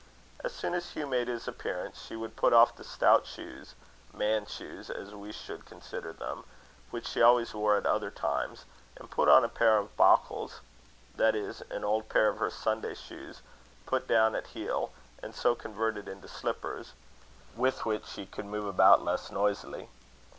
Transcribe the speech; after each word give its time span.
As 0.43 0.51
soon 0.51 0.73
as 0.73 0.89
Hugh 0.89 1.05
made 1.05 1.27
his 1.27 1.47
appearance, 1.47 2.01
she 2.01 2.15
would 2.15 2.35
put 2.35 2.53
off 2.53 2.75
the 2.75 2.83
stout 2.83 3.27
shoes 3.27 3.75
man's 4.11 4.49
shoes, 4.51 4.89
as 4.89 5.13
we 5.13 5.31
should 5.31 5.63
consider 5.63 6.11
them 6.11 6.43
which 6.89 7.05
she 7.05 7.21
always 7.21 7.53
wore 7.53 7.77
at 7.77 7.85
other 7.85 8.09
times, 8.09 8.65
and 8.97 9.11
put 9.11 9.29
on 9.29 9.45
a 9.45 9.47
pair 9.47 9.77
of 9.77 9.95
bauchles; 9.95 10.61
that 11.15 11.35
is, 11.35 11.61
an 11.69 11.83
old 11.83 12.09
pair 12.09 12.27
of 12.29 12.39
her 12.39 12.49
Sunday 12.49 12.95
shoes, 12.95 13.43
put 13.85 14.07
down 14.07 14.33
at 14.33 14.47
heel, 14.57 14.91
and 15.21 15.35
so 15.35 15.53
converted 15.53 16.07
into 16.07 16.27
slippers, 16.27 16.93
with 17.55 17.85
which 17.85 18.07
she 18.07 18.25
could 18.25 18.47
move 18.47 18.65
about 18.65 19.05
less 19.05 19.29
noisily. 19.29 19.87